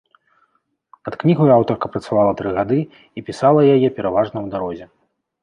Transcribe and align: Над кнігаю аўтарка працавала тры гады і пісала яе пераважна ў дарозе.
Над 1.09 1.15
кнігаю 1.23 1.51
аўтарка 1.55 1.91
працавала 1.97 2.31
тры 2.41 2.49
гады 2.57 2.79
і 2.83 3.19
пісала 3.29 3.61
яе 3.75 3.87
пераважна 4.01 4.35
ў 4.41 4.47
дарозе. 4.57 4.85